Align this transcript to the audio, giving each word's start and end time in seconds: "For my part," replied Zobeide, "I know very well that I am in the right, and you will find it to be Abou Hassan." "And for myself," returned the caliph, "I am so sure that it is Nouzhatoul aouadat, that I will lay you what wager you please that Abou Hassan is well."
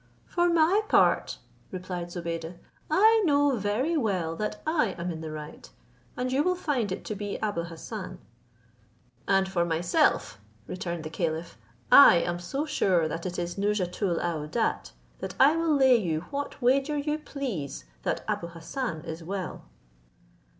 "For 0.25 0.49
my 0.49 0.81
part," 0.89 1.37
replied 1.69 2.09
Zobeide, 2.11 2.57
"I 2.89 3.21
know 3.23 3.55
very 3.57 3.95
well 3.95 4.35
that 4.35 4.59
I 4.65 4.95
am 4.97 5.11
in 5.11 5.21
the 5.21 5.29
right, 5.29 5.69
and 6.17 6.31
you 6.31 6.41
will 6.41 6.55
find 6.55 6.91
it 6.91 7.05
to 7.05 7.13
be 7.13 7.37
Abou 7.39 7.65
Hassan." 7.65 8.17
"And 9.27 9.47
for 9.47 9.63
myself," 9.63 10.39
returned 10.65 11.03
the 11.03 11.11
caliph, 11.11 11.55
"I 11.91 12.15
am 12.15 12.39
so 12.39 12.65
sure 12.65 13.07
that 13.07 13.27
it 13.27 13.37
is 13.37 13.59
Nouzhatoul 13.59 14.17
aouadat, 14.19 14.91
that 15.19 15.35
I 15.39 15.55
will 15.55 15.75
lay 15.75 15.97
you 15.97 16.21
what 16.31 16.59
wager 16.63 16.97
you 16.97 17.19
please 17.19 17.85
that 18.01 18.25
Abou 18.27 18.47
Hassan 18.47 19.01
is 19.01 19.23
well." 19.23 19.65